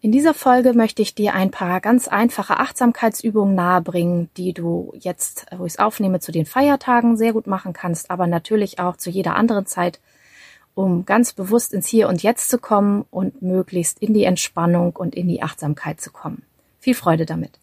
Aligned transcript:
In 0.00 0.12
dieser 0.12 0.32
Folge 0.32 0.74
möchte 0.74 1.02
ich 1.02 1.16
dir 1.16 1.34
ein 1.34 1.50
paar 1.50 1.80
ganz 1.80 2.06
einfache 2.06 2.60
Achtsamkeitsübungen 2.60 3.56
nahebringen, 3.56 4.30
die 4.36 4.52
du 4.52 4.92
jetzt, 4.96 5.46
wo 5.56 5.66
ich 5.66 5.72
es 5.72 5.78
aufnehme, 5.80 6.20
zu 6.20 6.30
den 6.30 6.46
Feiertagen 6.46 7.16
sehr 7.16 7.32
gut 7.32 7.48
machen 7.48 7.72
kannst, 7.72 8.08
aber 8.08 8.28
natürlich 8.28 8.78
auch 8.78 8.96
zu 8.96 9.10
jeder 9.10 9.34
anderen 9.34 9.66
Zeit, 9.66 9.98
um 10.76 11.04
ganz 11.04 11.32
bewusst 11.32 11.74
ins 11.74 11.88
Hier 11.88 12.08
und 12.08 12.22
Jetzt 12.22 12.48
zu 12.48 12.58
kommen 12.58 13.06
und 13.10 13.42
möglichst 13.42 13.98
in 13.98 14.14
die 14.14 14.22
Entspannung 14.22 14.94
und 14.94 15.16
in 15.16 15.26
die 15.26 15.42
Achtsamkeit 15.42 16.00
zu 16.00 16.12
kommen. 16.12 16.44
Viel 16.78 16.94
Freude 16.94 17.26
damit. 17.26 17.58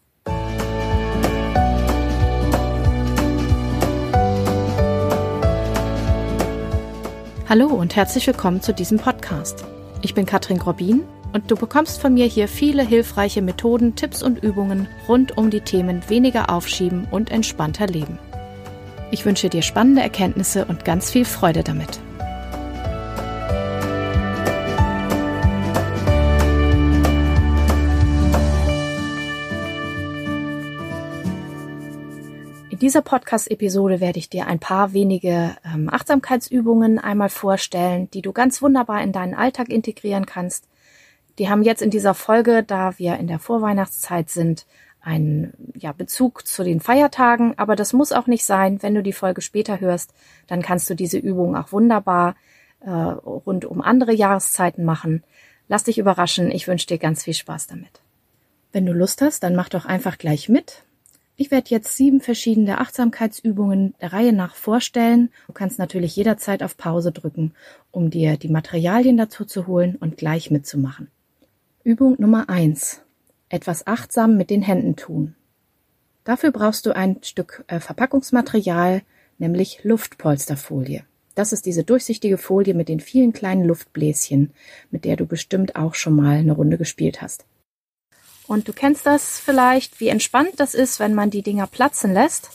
Hallo 7.48 7.68
und 7.68 7.96
herzlich 7.96 8.26
willkommen 8.26 8.60
zu 8.60 8.74
diesem 8.74 8.98
Podcast. 8.98 9.64
Ich 10.02 10.12
bin 10.12 10.26
Katrin 10.26 10.58
Grobin 10.58 11.04
und 11.36 11.50
du 11.50 11.54
bekommst 11.54 12.00
von 12.00 12.14
mir 12.14 12.24
hier 12.24 12.48
viele 12.48 12.82
hilfreiche 12.82 13.42
Methoden, 13.42 13.94
Tipps 13.94 14.22
und 14.22 14.42
Übungen 14.42 14.88
rund 15.06 15.36
um 15.36 15.50
die 15.50 15.60
Themen 15.60 16.00
weniger 16.08 16.48
aufschieben 16.48 17.06
und 17.10 17.30
entspannter 17.30 17.86
leben. 17.86 18.18
Ich 19.10 19.26
wünsche 19.26 19.50
dir 19.50 19.60
spannende 19.60 20.00
Erkenntnisse 20.00 20.64
und 20.64 20.86
ganz 20.86 21.10
viel 21.10 21.26
Freude 21.26 21.62
damit. 21.62 22.00
In 32.70 32.78
dieser 32.78 33.02
Podcast-Episode 33.02 34.00
werde 34.00 34.18
ich 34.18 34.30
dir 34.30 34.46
ein 34.46 34.58
paar 34.58 34.94
wenige 34.94 35.54
ähm, 35.66 35.90
Achtsamkeitsübungen 35.92 36.98
einmal 36.98 37.28
vorstellen, 37.28 38.08
die 38.12 38.22
du 38.22 38.32
ganz 38.32 38.62
wunderbar 38.62 39.02
in 39.02 39.12
deinen 39.12 39.34
Alltag 39.34 39.68
integrieren 39.68 40.24
kannst, 40.24 40.66
die 41.38 41.48
haben 41.48 41.62
jetzt 41.62 41.82
in 41.82 41.90
dieser 41.90 42.14
Folge, 42.14 42.62
da 42.62 42.98
wir 42.98 43.16
in 43.16 43.26
der 43.26 43.38
Vorweihnachtszeit 43.38 44.30
sind, 44.30 44.66
einen 45.00 45.52
ja, 45.74 45.92
Bezug 45.92 46.46
zu 46.46 46.64
den 46.64 46.80
Feiertagen, 46.80 47.56
aber 47.58 47.76
das 47.76 47.92
muss 47.92 48.10
auch 48.10 48.26
nicht 48.26 48.44
sein. 48.44 48.82
Wenn 48.82 48.94
du 48.94 49.02
die 49.02 49.12
Folge 49.12 49.40
später 49.40 49.80
hörst, 49.80 50.12
dann 50.48 50.62
kannst 50.62 50.90
du 50.90 50.94
diese 50.94 51.18
Übung 51.18 51.56
auch 51.56 51.70
wunderbar 51.70 52.34
äh, 52.80 52.90
rund 52.90 53.64
um 53.64 53.80
andere 53.80 54.12
Jahreszeiten 54.12 54.84
machen. 54.84 55.22
Lass 55.68 55.84
dich 55.84 55.98
überraschen, 55.98 56.50
ich 56.50 56.66
wünsche 56.66 56.88
dir 56.88 56.98
ganz 56.98 57.22
viel 57.22 57.34
Spaß 57.34 57.68
damit. 57.68 58.00
Wenn 58.72 58.84
du 58.84 58.92
Lust 58.92 59.22
hast, 59.22 59.44
dann 59.44 59.54
mach 59.54 59.68
doch 59.68 59.84
einfach 59.84 60.18
gleich 60.18 60.48
mit. 60.48 60.82
Ich 61.36 61.50
werde 61.50 61.70
jetzt 61.70 61.96
sieben 61.96 62.20
verschiedene 62.20 62.80
Achtsamkeitsübungen 62.80 63.94
der 64.00 64.12
Reihe 64.12 64.32
nach 64.32 64.54
vorstellen. 64.54 65.30
Du 65.46 65.52
kannst 65.52 65.78
natürlich 65.78 66.16
jederzeit 66.16 66.62
auf 66.62 66.76
Pause 66.76 67.12
drücken, 67.12 67.52
um 67.92 68.10
dir 68.10 68.36
die 68.36 68.48
Materialien 68.48 69.16
dazu 69.16 69.44
zu 69.44 69.66
holen 69.66 69.96
und 69.96 70.16
gleich 70.16 70.50
mitzumachen. 70.50 71.10
Übung 71.86 72.16
Nummer 72.18 72.48
eins: 72.48 73.00
Etwas 73.48 73.86
achtsam 73.86 74.36
mit 74.36 74.50
den 74.50 74.60
Händen 74.60 74.96
tun. 74.96 75.36
Dafür 76.24 76.50
brauchst 76.50 76.84
du 76.84 76.96
ein 76.96 77.22
Stück 77.22 77.64
äh, 77.68 77.78
Verpackungsmaterial, 77.78 79.02
nämlich 79.38 79.84
Luftpolsterfolie. 79.84 81.04
Das 81.36 81.52
ist 81.52 81.64
diese 81.64 81.84
durchsichtige 81.84 82.38
Folie 82.38 82.74
mit 82.74 82.88
den 82.88 82.98
vielen 82.98 83.32
kleinen 83.32 83.64
Luftbläschen, 83.64 84.52
mit 84.90 85.04
der 85.04 85.14
du 85.14 85.26
bestimmt 85.26 85.76
auch 85.76 85.94
schon 85.94 86.16
mal 86.16 86.38
eine 86.38 86.54
Runde 86.54 86.76
gespielt 86.76 87.22
hast. 87.22 87.44
Und 88.48 88.66
du 88.66 88.72
kennst 88.72 89.06
das 89.06 89.38
vielleicht, 89.38 90.00
wie 90.00 90.08
entspannt 90.08 90.54
das 90.56 90.74
ist, 90.74 90.98
wenn 90.98 91.14
man 91.14 91.30
die 91.30 91.42
Dinger 91.42 91.68
platzen 91.68 92.12
lässt. 92.12 92.50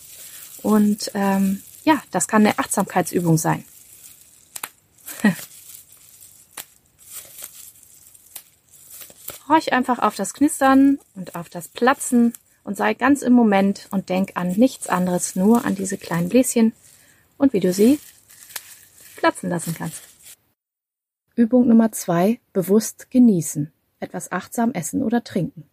Und 0.62 1.10
ähm, 1.14 1.62
ja, 1.86 2.04
das 2.12 2.28
kann 2.28 2.46
eine 2.46 2.60
Achtsamkeitsübung 2.60 3.38
sein. 3.38 3.64
Horch 9.62 9.74
einfach 9.74 10.00
auf 10.00 10.16
das 10.16 10.34
Knistern 10.34 11.00
und 11.16 11.36
auf 11.36 11.50
das 11.50 11.68
Platzen 11.68 12.34
und 12.64 12.78
sei 12.78 12.94
ganz 12.94 13.22
im 13.22 13.34
Moment 13.34 13.88
und 13.92 14.10
denk 14.10 14.32
an 14.36 14.52
nichts 14.52 14.88
anderes, 14.88 15.36
nur 15.36 15.66
an 15.66 15.76
diese 15.76 15.98
kleinen 15.98 16.30
Bläschen 16.30 16.74
und 17.38 17.54
wie 17.54 17.60
du 17.60 17.72
sie 17.72 18.00
platzen 19.18 19.50
lassen 19.50 19.76
kannst. 19.78 20.02
Übung 21.36 21.68
Nummer 21.68 21.92
zwei: 21.92 22.40
Bewusst 22.54 23.12
genießen. 23.12 23.72
Etwas 24.00 24.32
achtsam 24.32 24.72
essen 24.72 25.04
oder 25.04 25.24
trinken. 25.24 25.66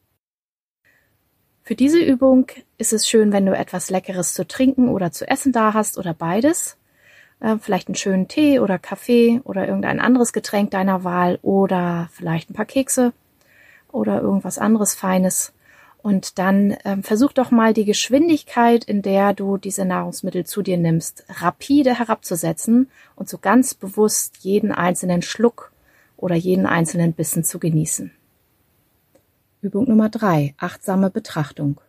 Für 1.63 1.75
diese 1.75 2.01
Übung 2.01 2.47
ist 2.77 2.93
es 2.93 3.09
schön, 3.09 3.33
wenn 3.33 3.47
du 3.47 3.57
etwas 3.57 3.89
Leckeres 3.89 4.35
zu 4.35 4.47
trinken 4.47 4.89
oder 4.89 5.13
zu 5.13 5.27
essen 5.27 5.53
da 5.53 5.73
hast 5.73 5.97
oder 5.97 6.13
beides. 6.13 6.77
Äh, 7.41 7.57
vielleicht 7.59 7.89
einen 7.89 7.95
schönen 7.95 8.29
Tee 8.29 8.59
oder 8.61 8.79
Kaffee 8.79 9.41
oder 9.45 9.67
irgendein 9.67 10.01
anderes 10.01 10.35
Getränk 10.35 10.71
deiner 10.73 11.05
Wahl 11.05 11.39
oder 11.41 12.11
vielleicht 12.13 12.51
ein 12.51 12.55
paar 12.55 12.67
Kekse 12.67 13.13
oder 13.93 14.21
irgendwas 14.21 14.59
anderes 14.59 14.95
Feines. 14.95 15.53
Und 16.01 16.39
dann 16.39 16.77
ähm, 16.85 17.03
versuch 17.03 17.33
doch 17.33 17.51
mal 17.51 17.75
die 17.75 17.85
Geschwindigkeit, 17.85 18.85
in 18.85 19.03
der 19.03 19.35
du 19.35 19.57
diese 19.57 19.85
Nahrungsmittel 19.85 20.47
zu 20.47 20.63
dir 20.63 20.79
nimmst, 20.79 21.25
rapide 21.29 21.99
herabzusetzen 21.99 22.89
und 23.17 23.29
so 23.29 23.39
ganz 23.39 23.75
bewusst 23.75 24.39
jeden 24.39 24.71
einzelnen 24.71 25.23
Schluck 25.23 25.73
oder 26.17 26.37
jeden 26.37 26.67
einzelnen 26.67 27.13
Bissen 27.13 27.45
zu 27.45 27.59
genießen. 27.59 28.13
Übung 29.61 29.89
Nummer 29.89 30.09
drei: 30.09 30.55
Achtsame 30.57 31.11
Betrachtung. 31.11 31.81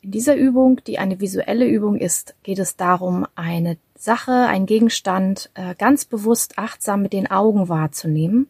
In 0.00 0.10
dieser 0.10 0.36
Übung, 0.36 0.80
die 0.86 0.98
eine 0.98 1.20
visuelle 1.20 1.66
Übung 1.66 1.96
ist, 1.96 2.34
geht 2.44 2.60
es 2.60 2.76
darum, 2.76 3.26
eine 3.34 3.76
Sache, 3.94 4.32
einen 4.32 4.66
Gegenstand 4.66 5.50
äh, 5.54 5.74
ganz 5.74 6.04
bewusst 6.04 6.58
achtsam 6.58 7.02
mit 7.02 7.12
den 7.12 7.30
Augen 7.30 7.68
wahrzunehmen 7.68 8.48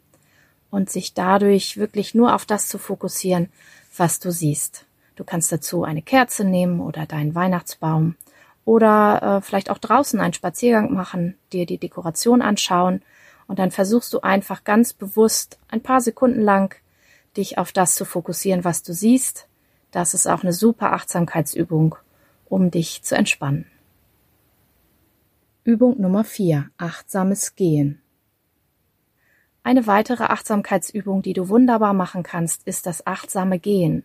und 0.71 0.91
sich 0.91 1.15
dadurch 1.15 1.77
wirklich 1.77 2.15
nur 2.15 2.35
auf 2.35 2.45
das 2.45 2.69
zu 2.69 2.79
fokussieren, 2.79 3.49
was 3.97 4.21
du 4.21 4.31
siehst. 4.31 4.85
Du 5.17 5.25
kannst 5.25 5.51
dazu 5.51 5.85
eine 5.85 6.03
Kerze 6.03 6.45
nehmen 6.45 6.81
oder 6.81 7.07
deinen 7.07 7.35
Weihnachtsbaum 7.35 8.17
oder 8.65 9.39
äh, 9.39 9.41
vielleicht 9.41 9.71
auch 9.71 9.79
draußen 9.79 10.21
einen 10.21 10.35
Spaziergang 10.35 10.93
machen, 10.93 11.37
dir 11.53 11.67
die 11.67 11.79
Dekoration 11.79 12.43
anschauen 12.43 13.03
und 13.47 13.59
dann 13.59 13.71
versuchst 13.71 14.13
du 14.13 14.21
einfach 14.21 14.65
ganz 14.65 14.93
bewusst 14.93 15.59
ein 15.69 15.81
paar 15.81 16.01
Sekunden 16.01 16.41
lang 16.41 16.75
dich 17.37 17.59
auf 17.59 17.73
das 17.73 17.95
zu 17.95 18.05
fokussieren, 18.05 18.65
was 18.65 18.83
du 18.83 18.93
siehst. 18.93 19.47
Das 19.91 20.15
ist 20.15 20.27
auch 20.27 20.43
eine 20.43 20.53
super 20.53 20.93
Achtsamkeitsübung, 20.93 21.97
um 22.49 22.71
dich 22.71 23.03
zu 23.03 23.15
entspannen. 23.15 23.67
Übung 25.65 26.01
Nummer 26.01 26.25
vier: 26.25 26.71
Achtsames 26.77 27.57
Gehen. 27.57 28.01
Eine 29.67 29.89
weitere 29.89 30.23
Achtsamkeitsübung, 30.23 31.23
die 31.23 31.33
du 31.33 31.49
wunderbar 31.49 31.93
machen 31.93 32.23
kannst, 32.23 32.65
ist 32.69 32.87
das 32.87 33.05
achtsame 33.05 33.59
Gehen. 33.59 34.05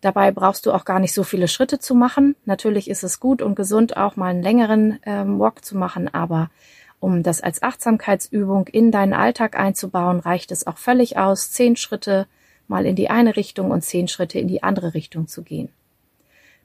Dabei 0.00 0.32
brauchst 0.32 0.66
du 0.66 0.72
auch 0.72 0.84
gar 0.84 0.98
nicht 0.98 1.12
so 1.12 1.22
viele 1.22 1.46
Schritte 1.46 1.78
zu 1.78 1.94
machen. 1.94 2.34
Natürlich 2.46 2.90
ist 2.90 3.04
es 3.04 3.20
gut 3.20 3.42
und 3.42 3.54
gesund, 3.54 3.96
auch 3.96 4.16
mal 4.16 4.30
einen 4.30 4.42
längeren 4.42 4.98
ähm, 5.04 5.38
Walk 5.38 5.64
zu 5.64 5.76
machen, 5.76 6.12
aber 6.12 6.50
um 6.98 7.22
das 7.22 7.42
als 7.42 7.62
Achtsamkeitsübung 7.62 8.66
in 8.66 8.90
deinen 8.90 9.12
Alltag 9.12 9.56
einzubauen, 9.56 10.18
reicht 10.18 10.50
es 10.50 10.66
auch 10.66 10.78
völlig 10.78 11.16
aus, 11.16 11.52
zehn 11.52 11.76
Schritte 11.76 12.26
mal 12.66 12.86
in 12.86 12.96
die 12.96 13.08
eine 13.08 13.36
Richtung 13.36 13.70
und 13.70 13.82
zehn 13.82 14.08
Schritte 14.08 14.40
in 14.40 14.48
die 14.48 14.64
andere 14.64 14.94
Richtung 14.94 15.28
zu 15.28 15.44
gehen. 15.44 15.68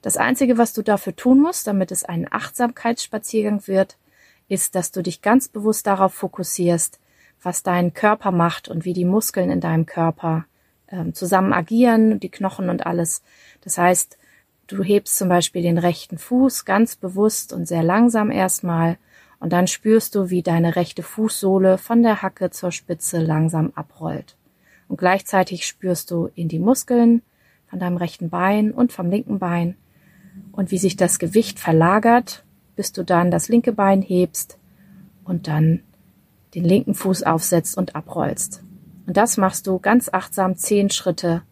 Das 0.02 0.18
Einzige, 0.18 0.58
was 0.58 0.74
du 0.74 0.82
dafür 0.82 1.16
tun 1.16 1.40
musst, 1.40 1.68
damit 1.68 1.92
es 1.92 2.04
ein 2.04 2.28
Achtsamkeitsspaziergang 2.32 3.68
wird, 3.68 3.98
ist, 4.48 4.74
dass 4.74 4.92
du 4.92 5.04
dich 5.04 5.22
ganz 5.22 5.50
bewusst 5.50 5.86
darauf 5.86 6.16
fokussierst, 6.16 6.98
was 7.42 7.64
dein 7.64 7.94
Körper 7.94 8.32
macht 8.32 8.68
und 8.68 8.86
wie 8.86 8.94
die 8.94 9.06
Muskeln 9.06 9.50
in 9.50 9.62
deinem 9.62 9.86
Körper 9.86 10.46
ähm, 10.88 11.14
zusammen 11.14 11.54
agieren, 11.54 12.20
die 12.20 12.30
Knochen 12.30 12.70
und 12.70 12.86
alles. 12.86 13.24
Das 13.62 13.78
heißt, 13.78 14.18
du 14.68 14.84
hebst 14.84 15.18
zum 15.18 15.30
Beispiel 15.30 15.62
den 15.62 15.78
rechten 15.78 16.18
Fuß 16.18 16.66
ganz 16.66 16.96
bewusst 16.96 17.54
und 17.54 17.68
sehr 17.68 17.84
langsam 17.84 18.32
erstmal 18.32 18.98
und 19.40 19.54
dann 19.54 19.68
spürst 19.68 20.14
du, 20.14 20.30
wie 20.30 20.44
deine 20.44 20.76
rechte 20.76 21.02
Fußsohle 21.02 21.80
von 21.80 22.04
der 22.04 22.22
Hacke 22.22 22.52
zur 22.52 22.72
Spitze 22.72 23.20
langsam 23.20 23.72
abrollt. 23.74 24.36
Und 24.88 24.98
gleichzeitig 24.98 25.66
spürst 25.66 26.12
du 26.12 26.30
in 26.36 26.48
die 26.48 26.60
Muskeln 26.60 27.24
von 27.68 27.80
deinem 27.80 27.98
rechten 27.98 28.30
Bein 28.30 28.72
und 28.72 28.94
vom 28.94 29.10
linken 29.10 29.40
Bein 29.40 29.78
und 30.52 30.70
wie 30.70 30.78
sich 30.78 30.96
das 30.96 31.18
Gewicht 31.18 31.60
verlagert, 31.60 32.44
bis 32.76 32.92
du 32.92 33.04
dann 33.04 33.32
das 33.32 33.50
linke 33.50 33.72
Bein 33.72 34.02
hebst 34.02 34.60
und 35.24 35.48
dann 35.48 35.82
den 36.54 36.66
linken 36.66 36.94
Fuß 36.94 37.24
aufsetzt 37.24 37.78
und 37.78 37.96
abrollst. 37.96 38.64
Und 39.08 39.18
das 39.18 39.38
machst 39.38 39.68
du 39.68 39.80
ganz 39.80 40.10
achtsam 40.12 40.56
zehn 40.56 40.90
Schritte 40.90 41.44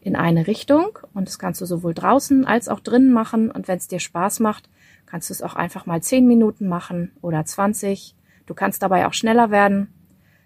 in 0.00 0.16
eine 0.16 0.46
Richtung 0.46 0.98
und 1.14 1.28
das 1.28 1.38
kannst 1.38 1.60
du 1.60 1.66
sowohl 1.66 1.94
draußen 1.94 2.44
als 2.44 2.68
auch 2.68 2.80
drinnen 2.80 3.12
machen 3.12 3.50
und 3.50 3.68
wenn 3.68 3.78
es 3.78 3.88
dir 3.88 4.00
Spaß 4.00 4.40
macht, 4.40 4.68
kannst 5.06 5.30
du 5.30 5.34
es 5.34 5.42
auch 5.42 5.54
einfach 5.54 5.86
mal 5.86 6.02
zehn 6.02 6.26
Minuten 6.26 6.68
machen 6.68 7.12
oder 7.20 7.44
zwanzig. 7.44 8.14
Du 8.46 8.54
kannst 8.54 8.82
dabei 8.82 9.06
auch 9.06 9.14
schneller 9.14 9.50
werden. 9.50 9.92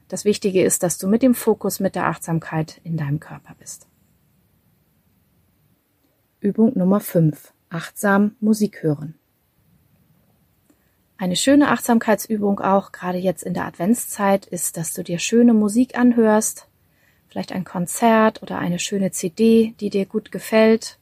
Das 0.09 0.25
Wichtige 0.25 0.63
ist, 0.63 0.83
dass 0.83 0.99
du 0.99 1.09
mit 1.09 1.23
dem 1.23 1.35
Fokus, 1.35 1.81
mit 1.81 1.95
der 1.95 2.07
Achtsamkeit 2.07 2.81
in 2.85 2.97
deinem 2.97 3.21
Körper 3.21 3.55
bist. 3.59 3.87
Übung 6.41 6.77
Nummer 6.77 7.01
fünf: 7.01 7.53
Achtsam 7.71 8.37
Musik 8.41 8.83
hören. 8.83 9.15
Eine 11.23 11.37
schöne 11.37 11.69
Achtsamkeitsübung 11.69 12.59
auch, 12.59 12.91
gerade 12.91 13.19
jetzt 13.19 13.45
in 13.45 13.55
der 13.55 13.65
Adventszeit, 13.67 14.45
ist, 14.45 14.77
dass 14.77 14.93
du 14.93 15.05
dir 15.05 15.21
schöne 15.21 15.55
Musik 15.55 15.97
anhörst. 15.97 16.67
vielleicht 17.29 17.53
ein 17.53 17.63
Konzert 17.63 18.43
oder 18.43 18.59
eine 18.59 18.81
schöne 18.81 19.13
CD, 19.13 19.73
die 19.79 19.89
dir 19.89 20.05
gut 20.05 20.33
gefällt. 20.33 20.99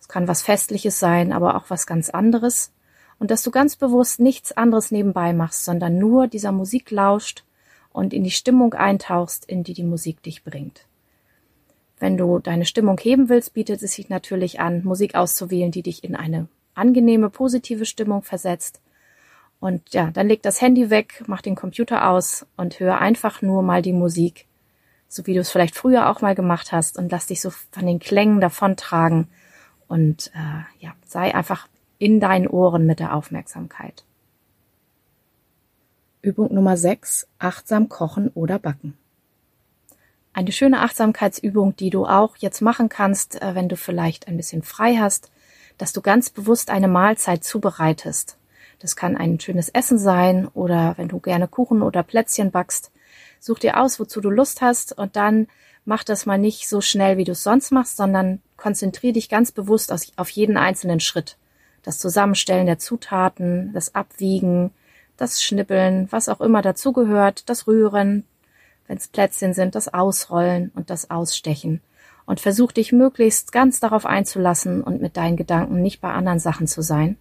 Es 0.00 0.08
kann 0.08 0.26
was 0.26 0.42
Festliches 0.42 0.98
sein, 0.98 1.32
aber 1.32 1.54
auch 1.54 1.70
was 1.70 1.86
ganz 1.86 2.10
anderes. 2.10 2.72
Und 3.20 3.30
dass 3.30 3.44
du 3.44 3.52
ganz 3.52 3.76
bewusst 3.76 4.18
nichts 4.18 4.50
anderes 4.50 4.90
nebenbei 4.90 5.32
machst, 5.32 5.64
sondern 5.64 5.96
nur 5.96 6.26
dieser 6.26 6.50
Musik 6.50 6.90
lauscht 6.90 7.44
und 7.92 8.12
in 8.12 8.24
die 8.24 8.32
Stimmung 8.32 8.74
eintauchst, 8.74 9.44
in 9.44 9.62
die 9.62 9.74
die 9.74 9.84
Musik 9.84 10.24
dich 10.24 10.42
bringt. 10.42 10.86
Wenn 12.00 12.16
du 12.16 12.40
deine 12.40 12.64
Stimmung 12.64 12.98
heben 12.98 13.28
willst, 13.28 13.54
bietet 13.54 13.80
es 13.80 13.92
sich 13.92 14.08
natürlich 14.08 14.58
an, 14.58 14.82
Musik 14.82 15.14
auszuwählen, 15.14 15.70
die 15.70 15.82
dich 15.82 16.02
in 16.02 16.16
eine 16.16 16.48
angenehme, 16.74 17.30
positive 17.30 17.86
Stimmung 17.86 18.24
versetzt. 18.24 18.80
Und 19.62 19.94
ja, 19.94 20.10
dann 20.10 20.26
leg 20.26 20.42
das 20.42 20.60
Handy 20.60 20.90
weg, 20.90 21.22
mach 21.28 21.40
den 21.40 21.54
Computer 21.54 22.08
aus 22.08 22.44
und 22.56 22.80
hör 22.80 23.00
einfach 23.00 23.42
nur 23.42 23.62
mal 23.62 23.80
die 23.80 23.92
Musik, 23.92 24.48
so 25.06 25.24
wie 25.28 25.34
du 25.34 25.40
es 25.40 25.52
vielleicht 25.52 25.76
früher 25.76 26.10
auch 26.10 26.20
mal 26.20 26.34
gemacht 26.34 26.72
hast 26.72 26.98
und 26.98 27.12
lass 27.12 27.28
dich 27.28 27.40
so 27.40 27.50
von 27.50 27.86
den 27.86 28.00
Klängen 28.00 28.40
davontragen 28.40 29.28
und 29.86 30.32
äh, 30.34 30.84
ja, 30.84 30.94
sei 31.06 31.32
einfach 31.32 31.68
in 31.98 32.18
deinen 32.18 32.48
Ohren 32.48 32.86
mit 32.86 32.98
der 32.98 33.14
Aufmerksamkeit. 33.14 34.02
Übung 36.22 36.52
Nummer 36.52 36.76
6. 36.76 37.28
Achtsam 37.38 37.88
kochen 37.88 38.30
oder 38.34 38.58
backen. 38.58 38.98
Eine 40.32 40.50
schöne 40.50 40.80
Achtsamkeitsübung, 40.80 41.76
die 41.76 41.90
du 41.90 42.04
auch 42.04 42.36
jetzt 42.36 42.62
machen 42.62 42.88
kannst, 42.88 43.40
äh, 43.40 43.54
wenn 43.54 43.68
du 43.68 43.76
vielleicht 43.76 44.26
ein 44.26 44.38
bisschen 44.38 44.64
frei 44.64 44.96
hast, 44.96 45.30
dass 45.78 45.92
du 45.92 46.00
ganz 46.00 46.30
bewusst 46.30 46.68
eine 46.68 46.88
Mahlzeit 46.88 47.44
zubereitest. 47.44 48.38
Das 48.82 48.96
kann 48.96 49.16
ein 49.16 49.38
schönes 49.38 49.68
Essen 49.68 49.96
sein 49.96 50.48
oder 50.48 50.94
wenn 50.96 51.06
du 51.06 51.20
gerne 51.20 51.46
Kuchen 51.46 51.82
oder 51.82 52.02
Plätzchen 52.02 52.50
backst. 52.50 52.90
Such 53.38 53.60
dir 53.60 53.80
aus, 53.80 54.00
wozu 54.00 54.20
du 54.20 54.28
Lust 54.28 54.60
hast 54.60 54.98
und 54.98 55.14
dann 55.14 55.46
mach 55.84 56.02
das 56.02 56.26
mal 56.26 56.38
nicht 56.38 56.68
so 56.68 56.80
schnell, 56.80 57.16
wie 57.16 57.24
du 57.24 57.32
es 57.32 57.44
sonst 57.44 57.70
machst, 57.70 57.96
sondern 57.96 58.42
konzentriere 58.56 59.12
dich 59.12 59.28
ganz 59.28 59.52
bewusst 59.52 59.92
auf 60.16 60.30
jeden 60.30 60.56
einzelnen 60.56 60.98
Schritt. 60.98 61.36
Das 61.84 61.98
Zusammenstellen 61.98 62.66
der 62.66 62.78
Zutaten, 62.78 63.72
das 63.72 63.94
Abwiegen, 63.94 64.72
das 65.16 65.42
Schnippeln, 65.42 66.10
was 66.10 66.28
auch 66.28 66.40
immer 66.40 66.60
dazugehört, 66.60 67.48
das 67.48 67.68
Rühren, 67.68 68.24
wenn 68.88 68.96
es 68.96 69.08
Plätzchen 69.08 69.54
sind, 69.54 69.76
das 69.76 69.94
Ausrollen 69.94 70.72
und 70.74 70.90
das 70.90 71.08
Ausstechen 71.08 71.80
und 72.26 72.40
versuch 72.40 72.72
dich 72.72 72.92
möglichst 72.92 73.52
ganz 73.52 73.78
darauf 73.78 74.06
einzulassen 74.06 74.82
und 74.82 75.00
mit 75.00 75.16
deinen 75.16 75.36
Gedanken 75.36 75.82
nicht 75.82 76.00
bei 76.00 76.12
anderen 76.12 76.38
Sachen 76.38 76.66
zu 76.66 76.82
sein. 76.82 77.16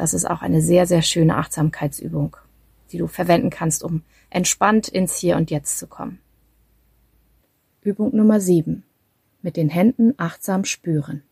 Das 0.00 0.14
ist 0.14 0.24
auch 0.24 0.40
eine 0.40 0.62
sehr, 0.62 0.86
sehr 0.86 1.02
schöne 1.02 1.36
Achtsamkeitsübung, 1.36 2.34
die 2.90 2.96
du 2.96 3.06
verwenden 3.06 3.50
kannst, 3.50 3.84
um 3.84 4.00
entspannt 4.30 4.88
ins 4.88 5.18
Hier 5.18 5.36
und 5.36 5.50
Jetzt 5.50 5.78
zu 5.78 5.86
kommen. 5.86 6.20
Übung 7.82 8.16
Nummer 8.16 8.40
7. 8.40 8.82
Mit 9.42 9.58
den 9.58 9.68
Händen 9.68 10.14
achtsam 10.16 10.64
spüren. 10.64 11.22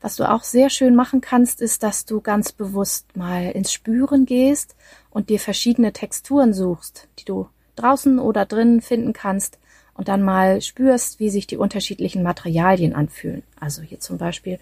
Was 0.00 0.16
du 0.16 0.26
auch 0.26 0.42
sehr 0.42 0.70
schön 0.70 0.94
machen 0.94 1.20
kannst, 1.20 1.60
ist, 1.60 1.82
dass 1.82 2.06
du 2.06 2.22
ganz 2.22 2.50
bewusst 2.50 3.14
mal 3.14 3.50
ins 3.50 3.74
Spüren 3.74 4.24
gehst 4.24 4.74
und 5.10 5.28
dir 5.28 5.38
verschiedene 5.38 5.92
Texturen 5.92 6.54
suchst, 6.54 7.08
die 7.18 7.26
du 7.26 7.46
draußen 7.76 8.18
oder 8.18 8.46
drinnen 8.46 8.80
finden 8.80 9.12
kannst 9.12 9.58
und 9.92 10.08
dann 10.08 10.22
mal 10.22 10.62
spürst, 10.62 11.20
wie 11.20 11.28
sich 11.28 11.46
die 11.46 11.58
unterschiedlichen 11.58 12.22
Materialien 12.22 12.94
anfühlen. 12.94 13.42
Also 13.60 13.82
hier 13.82 14.00
zum 14.00 14.16
Beispiel 14.16 14.58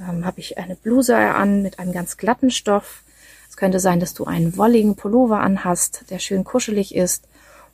ähm, 0.00 0.24
habe 0.24 0.40
ich 0.40 0.58
eine 0.58 0.76
Bluse 0.76 1.16
an 1.16 1.62
mit 1.62 1.78
einem 1.78 1.92
ganz 1.92 2.16
glatten 2.16 2.50
Stoff. 2.50 3.02
Es 3.48 3.56
könnte 3.56 3.80
sein, 3.80 4.00
dass 4.00 4.14
du 4.14 4.24
einen 4.24 4.56
wolligen 4.56 4.96
Pullover 4.96 5.40
anhast, 5.40 6.04
der 6.10 6.18
schön 6.18 6.44
kuschelig 6.44 6.94
ist, 6.94 7.28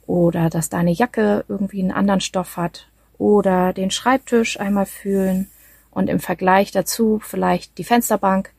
oder 0.06 0.50
dass 0.50 0.69
deine 0.69 0.91
Jacke 0.93 1.44
irgendwie 1.49 1.81
einen 1.81 1.93
anderen 1.93 2.20
Stoff 2.20 2.56
hat, 2.56 2.88
oder 3.19 3.73
den 3.73 3.91
Schreibtisch 3.91 4.59
einmal 4.59 4.87
fühlen 4.87 5.50
und 5.91 6.09
im 6.09 6.20
Vergleich 6.20 6.70
dazu 6.70 7.20
vielleicht 7.23 7.79
die 7.79 7.85
Fensterbank, 7.85 8.53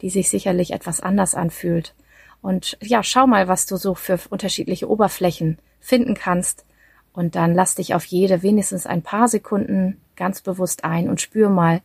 die 0.00 0.10
sich 0.10 0.30
sicherlich 0.30 0.72
etwas 0.72 1.00
anders 1.00 1.34
anfühlt. 1.34 1.94
Und 2.42 2.78
ja, 2.80 3.02
schau 3.02 3.26
mal, 3.26 3.48
was 3.48 3.66
du 3.66 3.76
so 3.76 3.94
für 3.94 4.18
unterschiedliche 4.30 4.88
Oberflächen 4.88 5.58
finden 5.80 6.14
kannst 6.14 6.64
und 7.12 7.34
dann 7.34 7.54
lass 7.54 7.74
dich 7.74 7.94
auf 7.94 8.04
jede 8.04 8.42
wenigstens 8.42 8.86
ein 8.86 9.02
paar 9.02 9.28
Sekunden 9.28 10.00
ganz 10.16 10.40
bewusst 10.40 10.84
ein 10.84 11.08
und 11.08 11.20
spür 11.20 11.48
mal, 11.48 11.80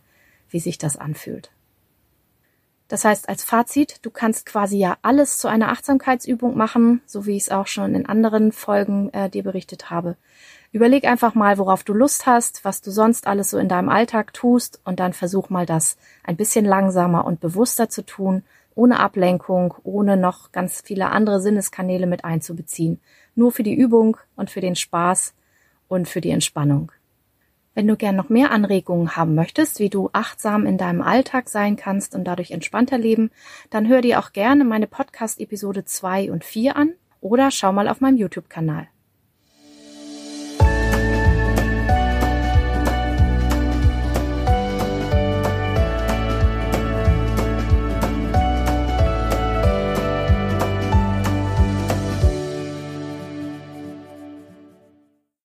wie 0.52 0.60
sich 0.60 0.78
das 0.78 0.98
anfühlt. 0.98 1.52
Das 2.88 3.06
heißt, 3.06 3.30
als 3.30 3.44
Fazit, 3.44 4.00
du 4.06 4.12
kannst 4.12 4.46
quasi 4.46 4.78
ja 4.78 4.98
alles 5.02 5.38
zu 5.38 5.48
einer 5.48 5.70
Achtsamkeitsübung 5.70 6.58
machen, 6.58 7.02
so 7.06 7.26
wie 7.26 7.38
ich 7.38 7.44
es 7.44 7.50
auch 7.50 7.68
schon 7.68 7.96
in 7.96 8.06
anderen 8.06 8.52
Folgen 8.52 9.14
äh, 9.14 9.30
dir 9.30 9.44
berichtet 9.44 9.90
habe. 9.90 10.18
Überleg 10.74 11.06
einfach 11.06 11.34
mal, 11.34 11.58
worauf 11.58 11.84
du 11.84 11.94
Lust 11.94 12.26
hast, 12.26 12.66
was 12.66 12.82
du 12.82 12.92
sonst 12.92 13.28
alles 13.28 13.50
so 13.50 13.58
in 13.58 13.70
deinem 13.70 13.90
Alltag 13.90 14.34
tust 14.34 14.82
und 14.84 15.00
dann 15.00 15.14
versuch 15.14 15.50
mal 15.50 15.66
das 15.66 15.98
ein 16.24 16.36
bisschen 16.36 16.66
langsamer 16.66 17.26
und 17.26 17.40
bewusster 17.40 17.90
zu 17.90 18.06
tun, 18.06 18.44
ohne 18.76 19.00
Ablenkung, 19.00 19.74
ohne 19.84 20.18
noch 20.18 20.52
ganz 20.52 20.82
viele 20.82 21.10
andere 21.10 21.42
Sinneskanäle 21.42 22.08
mit 22.08 22.26
einzubeziehen 22.26 23.00
nur 23.36 23.52
für 23.52 23.64
die 23.64 23.76
Übung 23.76 24.18
und 24.36 24.50
für 24.50 24.62
den 24.62 24.76
Spaß 24.76 25.34
und 25.88 26.08
für 26.08 26.22
die 26.22 26.32
Entspannung. 26.32 26.92
Wenn 27.74 27.88
du 27.88 27.96
gern 27.96 28.18
noch 28.18 28.28
mehr 28.28 28.52
Anregungen 28.52 29.16
haben 29.16 29.34
möchtest, 29.34 29.80
wie 29.80 29.90
du 29.90 30.10
achtsam 30.12 30.66
in 30.66 30.78
deinem 30.78 31.02
Alltag 31.02 31.48
sein 31.48 31.78
kannst 31.78 32.16
und 32.16 32.26
dadurch 32.26 32.52
entspannter 32.52 32.98
leben, 32.98 33.32
dann 33.70 33.88
hör 33.88 34.02
dir 34.02 34.20
auch 34.20 34.34
gerne 34.34 34.66
meine 34.66 34.88
Podcast-Episode 34.88 35.86
2 35.86 36.32
und 36.32 36.44
4 36.44 36.76
an 36.76 36.94
oder 37.22 37.50
schau 37.50 37.72
mal 37.72 37.88
auf 37.88 38.02
meinem 38.02 38.18
YouTube-Kanal. 38.18 38.88